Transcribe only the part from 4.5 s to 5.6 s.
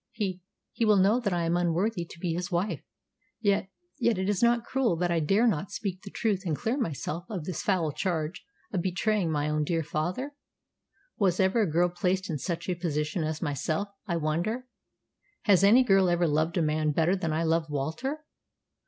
cruel that I dare